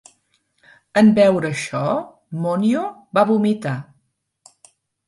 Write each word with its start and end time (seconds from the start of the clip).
En 1.01 1.11
veure 1.19 1.51
això, 1.51 1.83
Wonhyo 2.47 2.85
va 3.19 3.29
vomitar. 3.35 3.79